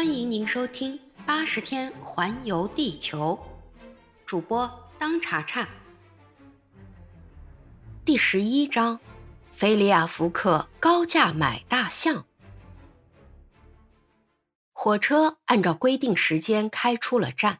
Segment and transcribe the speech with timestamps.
[0.00, 3.38] 欢迎您收听《八十天环游地球》，
[4.24, 5.68] 主播当查查。
[8.02, 8.98] 第十一章：
[9.52, 12.24] 菲利亚福克高价买大象。
[14.72, 17.58] 火车按照规定时间开出了站，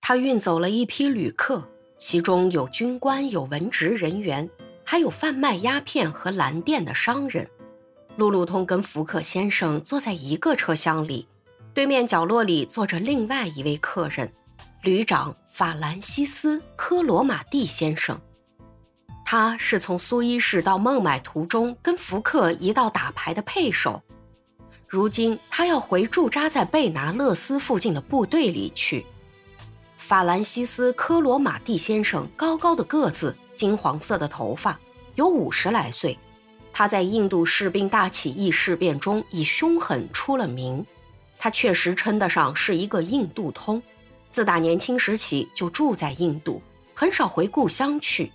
[0.00, 1.68] 他运走了一批旅客，
[1.98, 4.48] 其中有军官、有文职人员，
[4.84, 7.50] 还有贩卖鸦片和蓝靛的商人。
[8.16, 11.26] 路路通跟福克先生坐在一个车厢里，
[11.72, 14.30] 对面角落里坐着另外一位客人，
[14.82, 18.20] 旅长法兰西斯·科罗马蒂先生。
[19.24, 24.02] 他是从苏伊士到孟买途中跟福克一道打牌的配手，
[24.86, 29.06] 如今他要回驻扎在贝拿勒斯附近的部队里去。
[29.96, 34.78] 法兰西斯·科罗马蒂先生高高的个子，金黄色的头发，
[35.14, 36.18] 有五十来岁。
[36.72, 40.84] 他在印度士兵大起义事变中以凶狠出了名，
[41.38, 43.82] 他确实称得上是一个印度通。
[44.30, 46.62] 自打年轻时起就住在印度，
[46.94, 48.32] 很少回故乡去。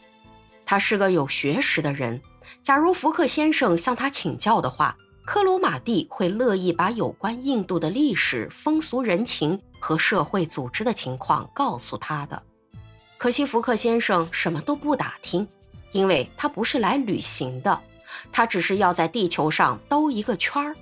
[0.66, 2.22] 他是个有学识的人。
[2.62, 12.42] 假如福克先生向他请教的话，科罗马蒂会乐意把有关印度的历史、风俗人情和社会组织的情况告诉他的。
[13.18, 15.48] 可惜福克先生什么都不打听，
[15.92, 17.82] 因为他不是来旅行的。
[18.32, 20.76] 他只是要在地球上兜一个圈儿。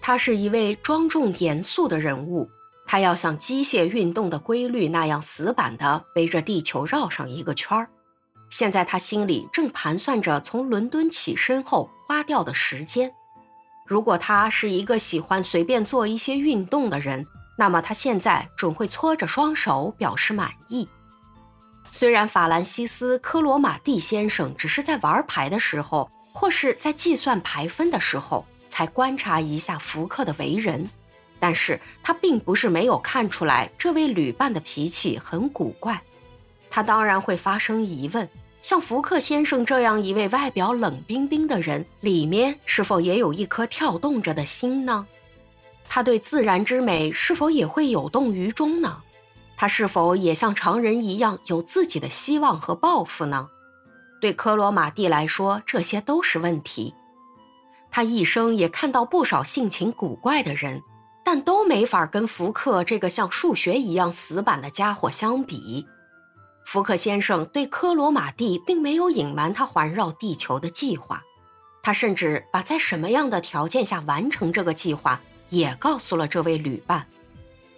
[0.00, 2.48] 他是一位庄重严肃的人物，
[2.86, 7.88] 他要像机械运动的规律那样死板地围着地球绕上一个圈儿。
[8.50, 13.12] 现在他心里正盘算着从伦敦起身后花掉的时间。
[13.86, 17.26] 如果他是一个喜欢随便做一些运动的人，
[17.58, 20.88] 那么他现在准会搓着双手表示满意。
[21.90, 30.88] 虽然法兰西斯·科罗马蒂先生只是在玩牌的时候，或是在计算牌分的时候才观察一下福克的为人，
[31.40, 36.00] 但是他并不是没有看出来这位旅伴的脾气很古怪。
[36.70, 38.28] 他当然会发生疑问：
[38.62, 45.06] 像福克先生这样一位外表冷冰冰的人，里面是否也有一颗跳动着的心呢？
[45.88, 49.02] 他对自然之美是否也会有动于衷呢？
[49.60, 53.48] 他是否也像常人一样有自己的希望和抱负呢？
[54.20, 56.94] 对科罗马蒂来说，这些都是问题。
[57.90, 60.80] 他一生也看到不少性情古怪的人，
[61.24, 65.84] 但都没法跟福克这个像数学一样死板的家伙相比。
[66.64, 71.20] 福克先生对科罗马蒂并没有隐瞒他环绕地球的计划，
[71.82, 77.04] 他甚至把在什么样的条件下完成这个计划也告诉了这位旅伴。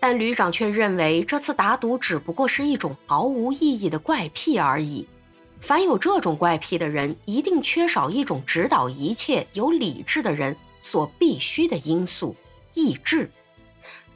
[0.00, 5.06] 但旅长却认为这次打赌只不过是一种毫无意义的怪癖而已。
[5.60, 12.34] 凡有这种怪癖的人，一定缺少一种指导一切有理智的人所必须的因素——
[12.72, 13.30] 意志。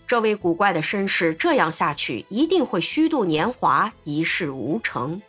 [0.06, 5.20] 这位古怪的绅士这样下去，一定会虚度年华，一事无成。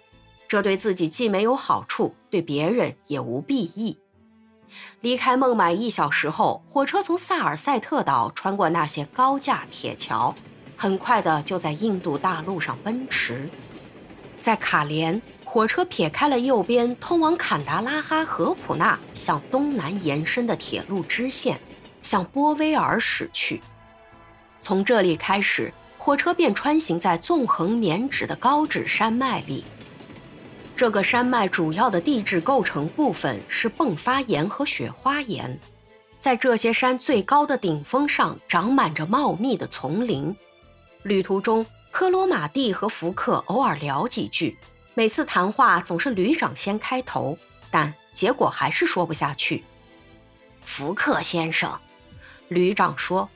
[0.48, 3.98] 这对自己既没有好处，对别人也无裨益。
[5.02, 10.34] 离开孟买一小时后，火车从萨尔塞特岛穿过那些高架铁桥，
[10.76, 13.50] 很快的就在印度大陆上奔驰。
[14.42, 21.60] 在卡连，火车撇开了右边通往坎达拉哈和普纳向东南延伸的铁路支线，
[22.02, 23.62] 向波威尔驶去。
[24.62, 29.64] 从这里开始，火车便穿行在纵横绵指的高指山脉里。
[30.76, 35.58] 这个山脉主要的地质构成部分是迸发岩和雪花岩，
[36.20, 40.36] 在这些山最高的顶峰上长满着茂密的丛林。
[41.04, 44.58] 旅途中，科罗马蒂和福克偶尔聊几句，
[44.96, 47.38] 每次谈话总是旅长先开头，
[47.72, 49.64] 但结果还是说不下去。
[50.62, 51.80] 福克先生，
[52.50, 53.30] 旅长说：“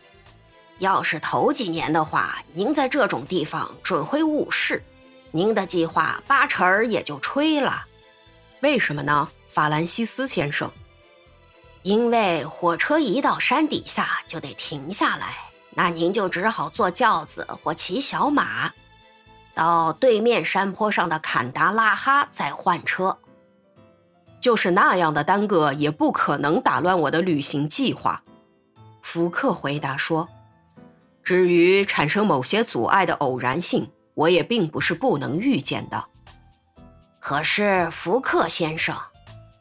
[0.80, 4.84] 要是头几年的话，您在这种地方准会误事。”
[5.32, 7.86] 您的计划八成儿也就吹了，
[8.62, 10.72] 为什么呢，法兰西斯先生？
[11.84, 15.38] 因为火车一到山底下就得停下来，
[15.76, 18.72] 那您就只好坐轿子或骑小马，
[19.54, 23.18] 到对面山坡上的坎达拉哈再换车。
[24.42, 28.24] 就是那样的耽搁，也不可能打乱我的旅行计划。
[29.02, 30.28] 福克回答说
[31.24, 36.06] ：“至于产生某些阻碍的偶然性。”我也并不是不能预见的。
[37.22, 38.98] 可是福克先生，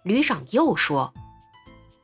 [0.02, 1.14] 旅长又说：“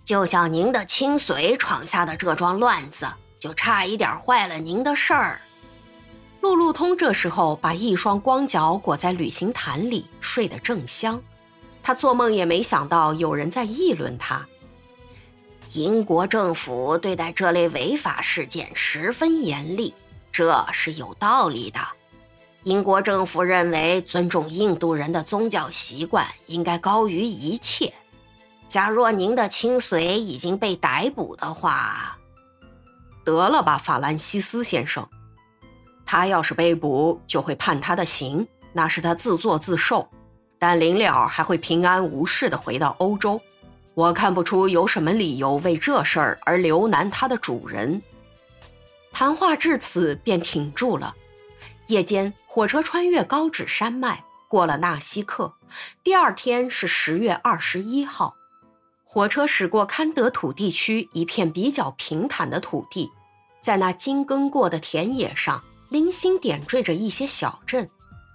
[0.06, 3.08] 就像您的亲随闯下的这桩乱子，
[3.40, 5.40] 就差一点坏了您的事儿。”
[6.42, 11.20] 路路通这时候把一双光脚裹在旅行毯里，睡得正香。
[11.82, 14.46] 他做梦也没想到有人在议论他。
[15.72, 19.92] 英国政府对待这类违法事件十分严厉，
[20.30, 21.80] 这是有道理的。
[22.64, 27.92] 英国政府认为尊重印度人的宗教习惯应该高于一切。
[28.66, 32.16] 假若您的亲随已经被逮捕的话，
[33.22, 35.06] 得了吧，法兰西斯先生。
[36.06, 40.08] 他要是被捕，就会判他的刑，那是他自作自受。
[40.58, 43.38] 但临了还会平安无事地回到欧洲。
[43.92, 48.00] 我看不出有什么理由为这事儿而留难他的主人。
[49.12, 51.14] 谈话至此便停住了。
[51.88, 55.54] 夜间，火车穿越高脂山脉，过了纳西克。
[56.02, 58.34] 第二天是十月二十一号，
[59.04, 63.10] 火车驶过堪德土地区一片比较平坦的土地，
[63.62, 67.88] 在那精耕过的田野上，零星点缀着一些小镇。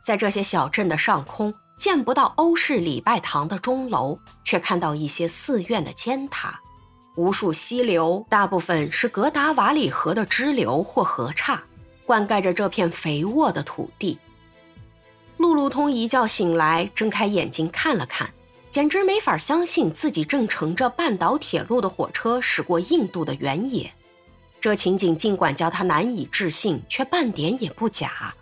[0.06, 1.54] 在这些小镇的上空。
[1.80, 6.60] 见不到欧式礼拜堂的钟楼，却看到一些寺院的尖塔，
[7.16, 11.64] 无数溪流，大部分是格达瓦里河的支流或河岔，
[12.10, 14.18] 灌溉着这片肥沃的土地。
[15.38, 18.34] 路路通一觉醒来，睁开眼睛看了看，
[18.72, 23.94] 简直没法相信自己正乘着半岛铁路的火车驶过印度的原野。
[24.60, 28.34] 这情景尽管叫他难以置信，却半点也不假。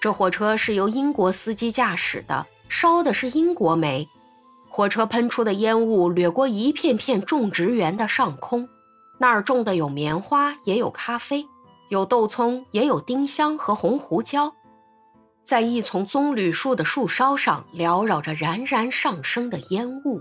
[0.00, 2.46] 这火车是由英国司机驾驶的。
[2.70, 4.08] 烧的是英国煤，
[4.70, 8.66] 火车喷出的烟雾掠过一片片种植园的上空，
[9.18, 11.46] 那儿种的有棉花，也有咖啡，
[11.88, 14.54] 有豆葱，也有丁香和红胡椒。
[15.44, 20.20] 在一丛棕榈树的树梢上，缭绕着冉冉上升的烟雾。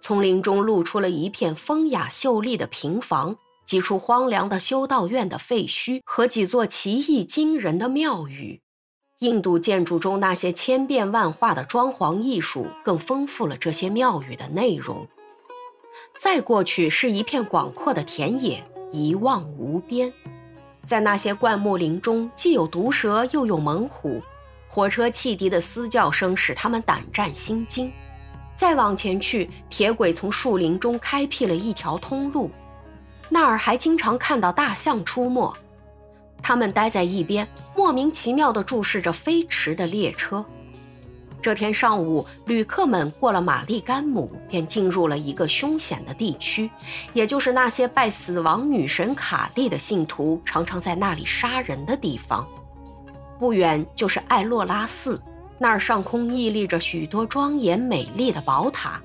[0.00, 8.60] 丛林中露出了一片风雅秀丽的平房，几处荒凉的修道院的废墟和几座奇异惊人的庙宇。
[9.20, 15.06] 印度建筑中那些千变万化的装潢艺术，更丰富了这些庙宇的内容。
[16.18, 20.12] 再过去是一片广阔的田野，一望无边。
[20.84, 24.22] 在那些灌木林中，既有毒蛇，又有猛虎。
[24.68, 27.92] 火车汽笛的嘶叫声使他们胆战心惊。
[28.56, 32.50] 再往前去，铁轨从树林中开辟了一条通路，
[33.28, 35.52] 那儿还经常看到大象出没。
[36.42, 37.46] 他们待在一边，
[37.76, 40.44] 莫名其妙地注视着飞驰的列车。
[41.42, 46.70] 这天上午，旅客们过了玛丽甘姆，便进入了一个凶险的地区，
[47.12, 52.46] 也就是那些拜死亡女神卡利的信徒常常在那里杀人的地方。
[53.40, 55.20] 不远就是艾洛拉寺，
[55.58, 59.02] 那儿上空屹立着许多庄严美丽的宝塔。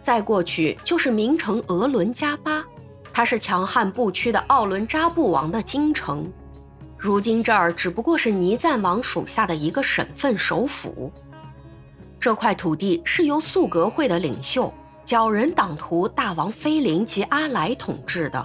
[0.00, 2.64] 再过去就是名城俄伦加巴。
[3.12, 6.30] 它是强悍不屈的奥伦扎布王的京城，
[6.98, 11.12] 如今这儿只不过是尼赞王属下的一个省份首府。
[12.18, 14.72] 这块土地是由素格会的领袖
[15.04, 18.44] 角人党徒大王菲林及阿莱统治的。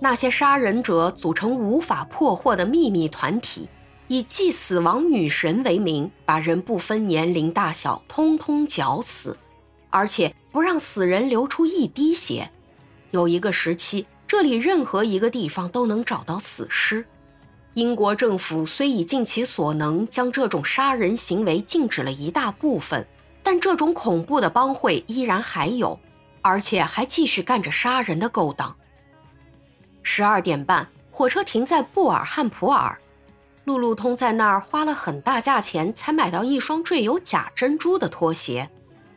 [0.00, 3.68] 那些杀人者组成无法破获的秘密团体，
[4.08, 9.36] 以祭死亡女神为名，把人不分年龄大小通通绞死，
[9.90, 12.50] 而且不让死人流出一滴血。
[13.12, 17.06] 有一个时期，这里任何一个地方都能找到死尸。
[17.74, 23.04] 英国政府虽已尽其所能将这种杀人行为禁止了一大部分，
[23.42, 25.98] 但这种恐怖的帮会依然还有，
[26.40, 28.76] 而且还继续干着杀人的勾当。
[30.04, 32.96] 十二点半，火车停在布尔汉普尔，
[33.64, 38.70] 路路通在那儿花了很大价钱才买到一双缀有假珍珠的拖鞋。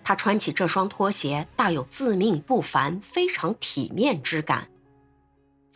[0.03, 4.67] 他穿起这双拖鞋，大有自命不凡、非常体面之感。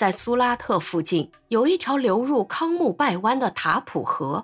[0.01, 4.43] 在苏拉特附近有一条流入康木拜湾的塔普河，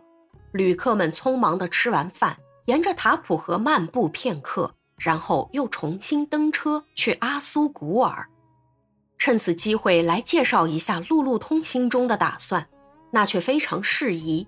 [0.52, 8.30] 旅客们匆忙地吃完饭，沿着塔普河漫步片刻，然后又重新登车去阿苏古尔。
[9.18, 12.70] 趁此机会来介绍一下路路通心中的打算，
[13.10, 14.48] 那却非常适宜。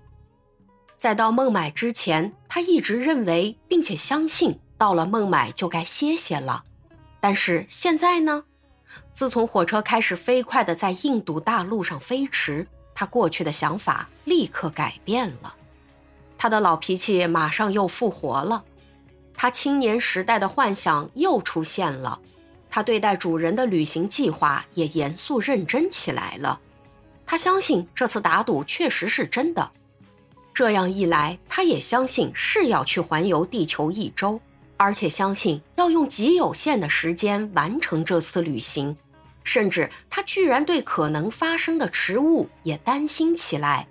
[0.96, 4.60] 在到孟买之前，他一直认为并且相信。
[4.78, 6.62] 到了孟买就该歇歇了，
[7.20, 8.44] 但是现在呢？
[9.20, 15.54] 自从火车开始飞快地在印度大陆上飞驰，他过去的想法立刻改变了，
[16.38, 18.64] 他的老脾气马上又复活了，
[19.34, 22.18] 他青年时代的幻想又出现了，
[22.70, 26.58] 他对待主人的旅行计划也严肃认真起来了，
[27.26, 29.70] 他相信这次打赌确实是真的，
[30.54, 34.40] 这样一来，他也相信是要去环游地球一周。
[34.78, 38.96] 而且相信要用极有限的时间完成这次旅行，
[39.52, 43.84] 甚至他居然对可能发生的迟误也担心起来。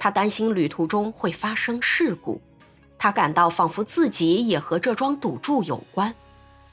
[0.00, 2.40] 他担心旅途中会发生事故，
[2.98, 6.12] 他感到仿佛自己也和这桩赌注有关。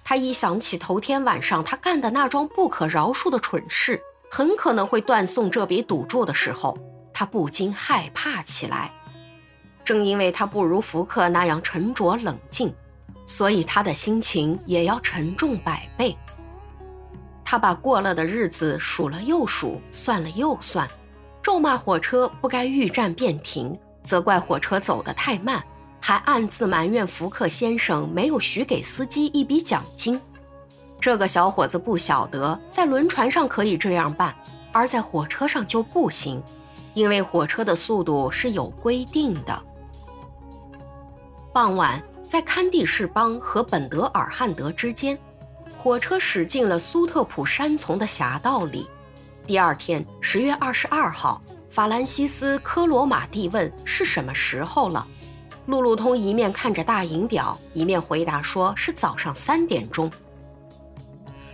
[0.03, 6.75] 他一想起头天晚上他干的那桩不可饶恕的蠢事，很可能会断送这笔赌注的时候，
[7.13, 8.91] 他不禁害怕起来。
[9.85, 12.73] 正因为他不如福克那样沉着冷静，
[13.27, 16.17] 所以他的心情也要沉重百倍。
[17.53, 20.89] 他把过了的日子数了又数，算了又算，
[21.39, 25.63] 咒骂火车不该遇战便停，责怪火车走得太慢。
[26.01, 30.19] 还暗自埋怨福克先生没有许给司机一笔奖金。
[30.99, 34.33] 这个小伙子不晓得，在轮船上可以这样办，
[34.71, 36.41] 而在火车上就不行，
[36.95, 39.61] 因为火车的速度是有规定的。
[41.53, 45.15] 傍晚，在堪蒂士邦和本德尔汉德之间，
[45.83, 48.87] 火车驶进了苏特普山丛的狭道里。
[49.45, 55.05] 第二天，十月二十二号，法兰西斯科罗马蒂问是什么时候了。
[55.65, 60.09] 路路通一面看着大银表，一面回答说：“是早上三点钟。”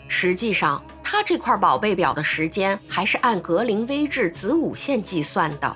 [0.07, 5.75] 实际上，他这块宝贝表的时间还是按格林威治子午线计算的。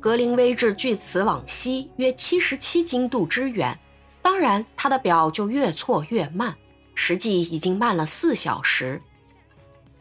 [0.00, 3.78] 格林威治距此往西约七十七经度之远，
[4.22, 6.56] 当然，他的表就越错越慢，
[7.00, 9.00] 实际已经慢了四小时。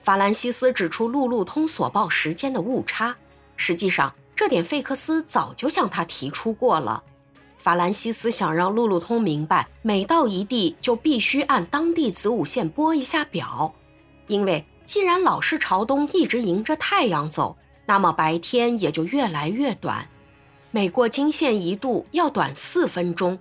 [0.02, 3.16] 法兰西斯指出路路通所报时间的误差，
[3.56, 7.04] 实际上这点费克斯早就向他提出过了。
[7.56, 13.72] 法兰西斯想让路路通明白，每到一地就必须按当地子午线拨一下表，
[14.26, 20.10] 因为既然老是朝东一直迎着太阳走，那么白天也就越来越短，
[20.72, 23.38] 每过经线一度要短四分钟。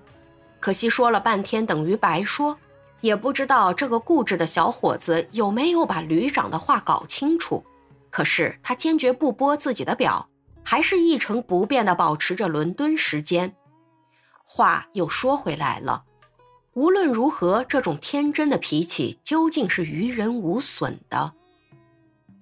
[0.61, 2.59] 可惜说了半天等于白说，
[3.01, 7.65] 也不知道这个固执的小伙子有没有把旅长的话搞清楚。
[8.11, 10.29] 可是他坚决不拨自己的表，
[10.63, 13.55] 还是一成不变地保持着伦敦时间。
[14.45, 16.05] 话又说回来了，
[16.73, 21.33] 无论如何，这种天真的脾气究竟是于人无损的。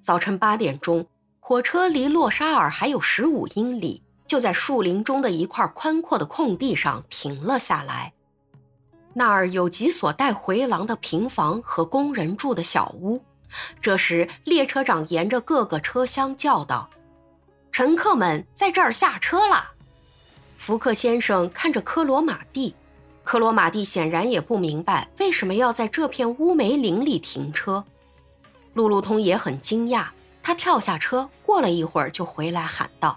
[0.00, 1.06] 早晨八点钟，
[1.40, 8.12] 火车离洛沙尔还有十五英里，就在树林中的一块宽阔的空地上停了下来。
[9.14, 13.22] 那儿有几所带回廊的平房和工人住的小屋。
[13.80, 16.90] 这时，列车长沿着各个车厢叫道
[17.70, 19.70] ：“乘客们，在这儿下车了。”
[20.58, 22.74] 福克先生看着科罗马蒂，
[23.22, 27.84] 科罗马蒂显然也不明白为什么要在这片乌梅林里停车。
[28.72, 30.06] 路路通也很惊讶，
[30.42, 33.16] 他跳下车，过了一会儿就回来喊道：“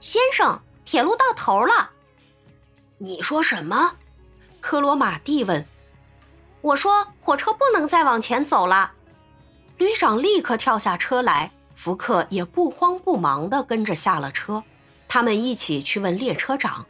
[0.00, 1.90] 先生，铁路到头了。”
[2.98, 3.94] 你说什么？
[4.60, 5.64] 科罗马蒂问。
[6.60, 8.92] “我说火车不能再往前走了。”
[9.78, 14.62] 旅长立刻跳下车来，福克也不慌不忙地跟着下了车。
[15.06, 16.84] 他们一起去问列车长：“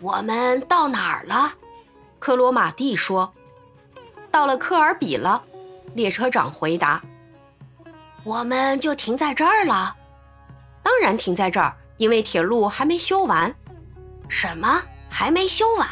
[0.00, 1.54] 我们到哪儿了？”
[2.18, 3.32] 科罗马蒂说
[4.30, 5.42] ：“到了科尔比了。”
[5.94, 7.02] 列车长回答
[8.24, 9.96] ：“我们就停在这儿了。
[10.82, 13.54] ”“当然停在这儿，因为铁路还没修完。
[14.28, 14.82] ”“什么？
[15.08, 15.88] 还没修完？”“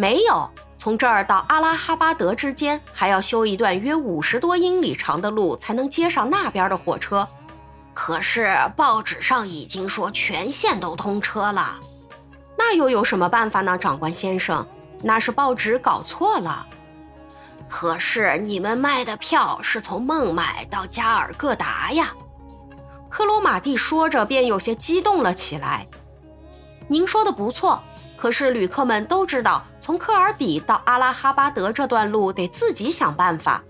[0.00, 7.26] 没有，从这儿到阿拉哈巴德之间还要修一段约五十多英里长的路，才能接上那边的火车。”
[7.92, 11.76] 可是报纸上已经说全线都通车了，
[12.56, 14.64] 那又有什么办法呢，长官先生？
[15.02, 16.64] 那是报纸搞错了。
[17.68, 22.14] 可是你们卖的票是从孟买到加尔各答呀！
[23.08, 25.84] 科罗马蒂说着便有些激动了起来。
[26.86, 27.82] 您说的不错，
[28.18, 33.62] 可是旅客们都知道，从科尔比到阿拉哈巴德这段路得自己想办法。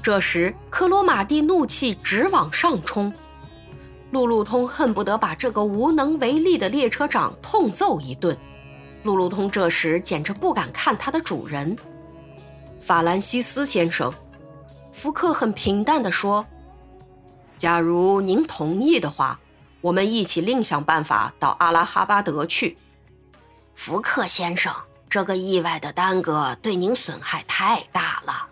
[0.00, 3.12] 这时，克罗马蒂怒气直往上冲，
[4.12, 8.36] 路路通恨不得把这个无能为力的列车长痛揍一顿。
[9.02, 11.76] 路路通这时简直不敢看他的主人，
[12.78, 14.12] 法兰西斯先生。
[14.92, 16.46] 福克很平淡地说
[17.58, 19.40] ：“假如您同意的话，
[19.80, 22.78] 我们一起另想办法到阿拉哈巴德去。”
[23.76, 24.74] 福克先生，
[25.08, 28.48] 这个意外的耽搁对您损害太大了。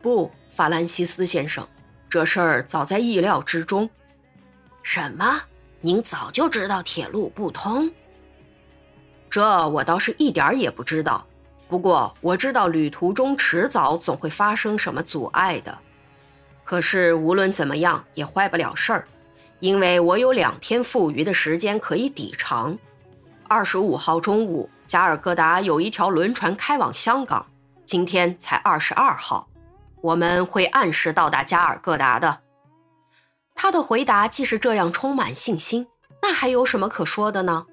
[0.00, 1.66] 不，法兰西斯先生，
[2.08, 3.88] 这事儿早在意料之中。
[4.82, 5.40] 什么？
[5.80, 7.90] 您早就知道铁路不通？
[9.28, 11.26] 这我倒是一点儿也不知道。
[11.66, 15.76] 不过我知道旅途中迟早总会发生什么阻碍的。
[16.62, 19.08] 可是无论怎么样也坏不了事儿，
[19.58, 22.78] 因为我有两天富余的时间可以抵偿。
[23.52, 27.44] 二十五号中午，加尔各答有一条轮船开往香港。
[27.84, 29.46] 今天才二十二号。
[30.00, 32.40] 我们会按时到达加尔各答的。
[33.54, 35.86] 他的回答既是这样充满信心，
[36.22, 37.66] 那还有什么可说的呢？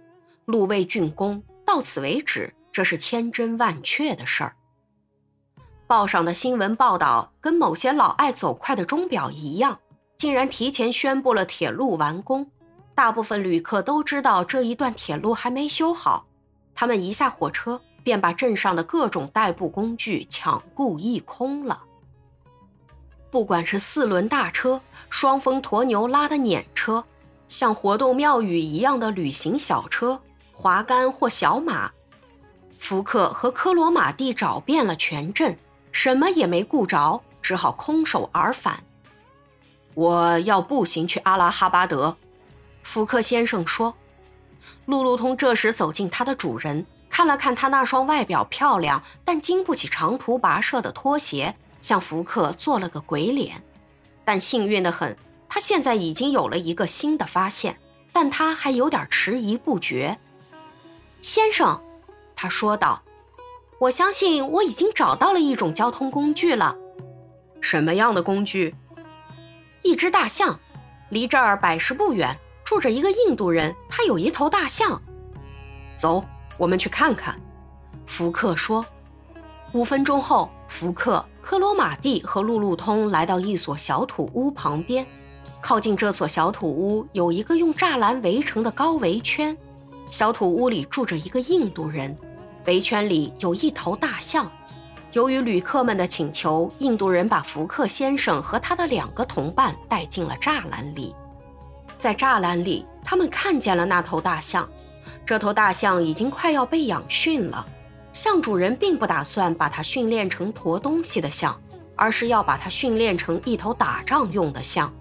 [0.43, 4.57] 路未竣工，到此为止，这是千真万确的事儿。
[5.87, 9.79] 报上的新闻报道跟某些老爱走快的钟表一样，
[10.17, 12.51] 竟然提前宣布了铁路完工。
[12.99, 16.25] 大部分旅客都知道这一段铁路还没修好，
[16.75, 21.81] 他们一下火车便把镇上的各种代步工具抢购一空了。
[23.31, 27.01] 不管是四轮大车、双峰驼牛拉的碾车，
[27.47, 30.19] 像活动庙宇一样的旅行小车、
[30.51, 31.89] 滑竿或小马，
[32.79, 35.57] 福克和科罗马蒂找遍了全镇，
[35.93, 38.83] 什么也没顾着，只好空手而返。
[39.93, 42.17] 我要步行去阿拉哈巴德。
[42.89, 43.93] 福克先生说
[44.87, 53.61] ：“路路通这时走进他的主人，看了看他那双外表漂亮但经不起长途跋涉的拖鞋，向福克做了个鬼脸。
[54.25, 55.15] 但幸运的很，
[55.47, 57.77] 他现在已经有了一个新的发现，
[58.11, 60.17] 但他还有点迟疑不决。
[61.21, 61.79] 先生，
[62.35, 63.03] 他说道
[63.81, 66.75] ：‘我相信我已经找到了一种交通工具了。
[67.61, 68.73] 什么样的工具？
[69.83, 70.59] 一只大象，
[71.09, 72.35] 离这儿百十步远。’”
[72.69, 75.01] 住着一个印度人，他有一头大象。
[75.97, 76.23] 走，
[76.55, 77.35] 我们去看看。”
[78.05, 78.85] 福克说。
[79.71, 85.03] 五分钟后，福克、科罗马蒂和路路通来到一所小土屋旁边。
[85.59, 89.57] 靠近这所小土屋，有一个用栅栏围成的高围圈。
[90.11, 92.15] 小土屋里住着一个印度人，
[92.67, 94.47] 围圈里有一头大象。
[95.13, 101.15] 由于旅客们的请求，印度人把福克先生和他的两个同伴带进了栅栏里。
[101.99, 104.67] 在栅栏里，他们看见了那头大象。
[105.25, 107.63] 这头大象已经快要被养训了。
[108.13, 111.59] 象主人并不打算把它训练成驮东西的象，
[111.95, 114.91] 而是要把它训练成一头打仗用的象。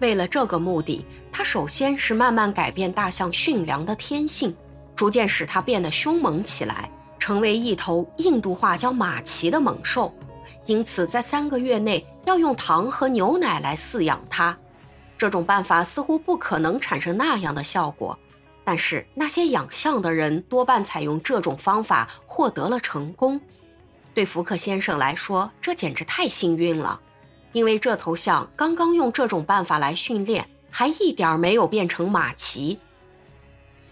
[0.00, 4.56] 为了这个目的，他首先是慢慢改变大象驯良的天性，
[4.96, 10.12] 逐渐使它变得凶猛起来，成为一头印度话叫马奇的猛兽。
[10.66, 14.56] 因此，在三个月内要用糖和牛奶来饲养它。
[15.18, 18.16] 这种办法似乎不可能产生那样的效果，
[18.64, 23.40] 但是那些养象的人多半采用这种方法获得了成功。
[24.14, 27.00] 对福克先生来说，这简直太幸运了，
[27.52, 32.78] 因为这头象刚刚用这种办法来训练，还一点没有变成马骑。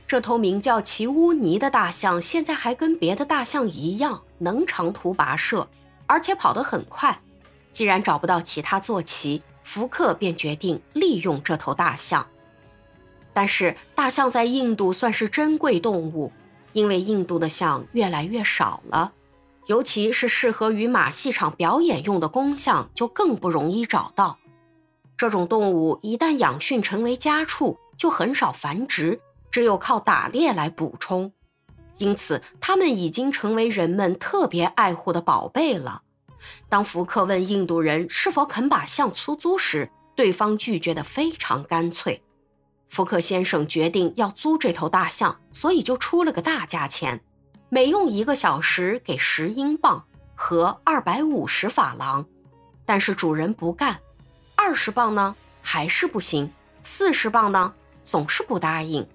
[0.06, 5.68] 这头名叫奇乌尼的大象现在还跟别的大象一样能长途跋涉，
[6.06, 7.20] 而且跑得很快。
[7.72, 12.24] 既然找不到其他坐骑，福克便决定利用这头大象，
[13.34, 16.32] 但是大象在印度算是珍贵动物，
[16.72, 19.12] 因为印度的象越来越少了，
[19.66, 24.38] 尤其是适合于马戏场表演用的公象就更不容易找到。
[25.16, 31.32] 这种动物一旦养驯成为家畜，就很少繁殖，只有靠打猎来补充，
[31.98, 36.02] 因此它们已经成为人们特别爱护的宝贝了。
[36.68, 42.22] 当福克问印度人是否肯把象出租时，对方拒绝得非常干脆。
[42.88, 47.20] 福克先生决定要租这头大象，所以就出了个大价钱，
[47.68, 50.04] 每用一个小时给十英镑
[50.34, 52.24] 和二百五十法郎。
[52.84, 53.98] 但是主人不干，
[54.54, 56.50] 二十磅呢还是不行，
[56.82, 59.06] 四十磅呢总是不答应。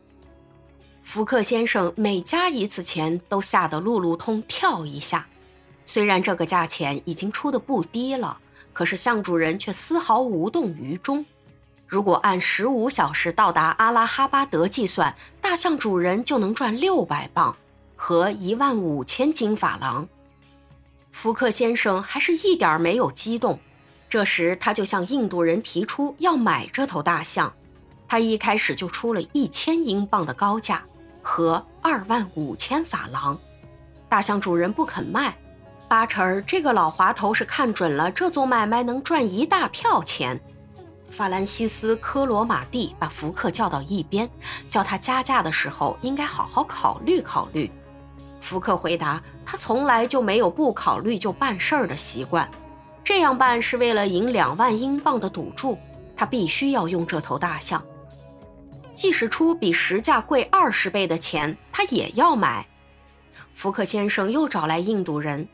[1.01, 5.27] 福克先生每加一次钱，都吓得路路通跳一下。
[5.91, 8.37] 虽然这个价钱已经出的不低了，
[8.71, 11.25] 可是象主人却丝毫无动于衷。
[11.85, 17.53] 如果按十五小时到达阿拉哈巴德计算，大象主人就能赚六百磅
[17.97, 20.07] 和一万五千金法郎。
[21.11, 23.59] 福克先生还是一点没有激动。
[24.09, 27.53] 这时，他就向印度人提出要买这头大象。
[28.07, 30.81] 他一开始就出了一千英镑的高价
[31.21, 33.37] 和二万五千法郎。
[34.07, 35.37] 大象主人不肯卖。
[35.91, 40.39] 八成这个老滑头是看准了这做买卖能赚一大票钱。
[41.09, 44.29] 法兰西斯科罗马蒂把福克叫到一边，
[44.69, 47.69] 叫他加价的时候应该好好考虑考虑。
[48.39, 52.49] 福克回答：“他从来就没有不考虑就办事儿的习惯，
[53.03, 55.77] 这样办是为了赢两万英镑的赌注。
[56.15, 57.83] 他必须要用这头大象，
[58.95, 62.65] 即使出比实价贵二十倍的钱，他也要买。”
[63.53, 65.45] 福克先生又找来印度人。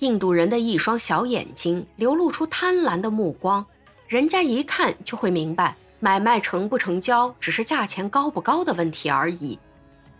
[0.00, 3.64] 印度人的一双小眼睛流露出贪婪的目光，
[4.08, 9.58] 人家一看就会明白，买卖成不成交只是价钱高不高的问题而已。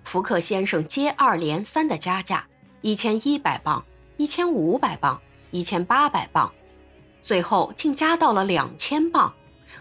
[0.05, 2.47] 福克先生接二连三的加价：
[2.83, 3.83] 一千一百磅、
[4.19, 5.19] 一千五百磅、
[5.51, 6.53] 一千八百磅，
[7.23, 9.33] 最后竟加到了两千磅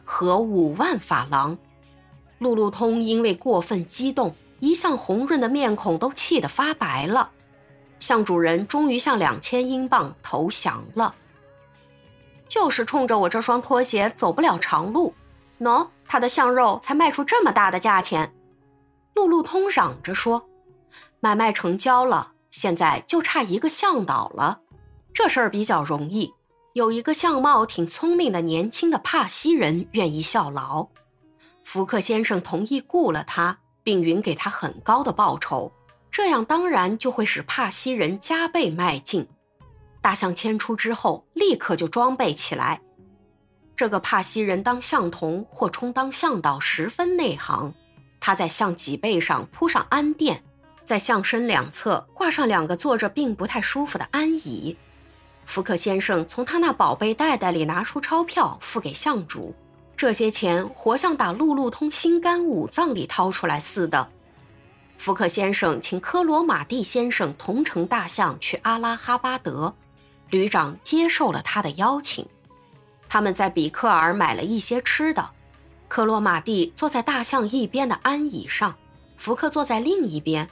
[0.05, 1.57] 和五万法郎。
[2.37, 7.31] 路路通因为过分激动，一向红润的面孔都气得发白了。
[7.99, 11.13] 象主人终于向两千英镑投降了。
[12.47, 15.13] 就是冲着我这双拖鞋走不了长路，
[15.59, 18.33] 喏，他的象肉才卖出这么大的价钱。
[19.13, 20.49] 路路通嚷着说
[21.19, 24.61] ：“买卖成交了，现在就差一个向导了。
[25.13, 26.33] 这事儿比较容易，
[26.73, 30.87] 有一个相貌挺聪明的年轻的帕西人愿意效劳。
[31.63, 35.71] 福克先生同意雇了他，并允给他很高的报酬，
[36.11, 39.27] 这样当然就会使帕西人加倍迈进。”
[40.01, 42.81] 大象迁出之后，立刻就装备起来。
[43.75, 47.73] 这个帕西人当象童或充当向导十分内行。
[48.19, 50.43] 他在象脊背上铺上鞍垫，
[50.83, 54.75] 在象身两侧挂上两个坐着并不太舒服的鞍椅。
[55.45, 59.55] 福克先生从他那宝贝袋袋里拿出钞票付给象主，
[59.95, 64.09] 这些钱活像打路路通心肝五脏里掏出来似的。
[64.99, 69.73] 福克先生请科罗马蒂先生同乘大象去阿拉哈巴德。
[70.29, 72.27] 旅长接受了他的邀请，
[73.07, 75.29] 他们在比克尔买了一些吃的。
[75.87, 78.75] 克罗马蒂坐在大象一边的鞍椅上，
[79.15, 80.47] 福克坐在另一边，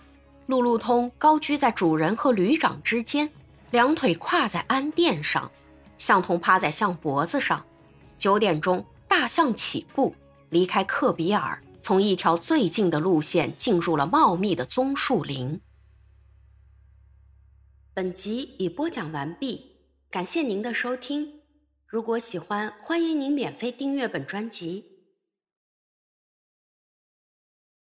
[0.46, 3.30] 路路通高居在主人和旅长之间，
[3.72, 5.52] 两腿跨在鞍垫上，
[5.98, 7.62] 象童趴在象脖子上。
[8.18, 10.16] 九点钟，大象起步，
[10.50, 15.62] 离开克比尔，从一条最近的路线进入了茂密的棕树林。
[17.94, 19.78] 本集已播讲完毕，
[20.12, 21.44] 感谢您的收听。
[21.86, 24.97] 如果喜欢，欢迎您免费订阅本专辑。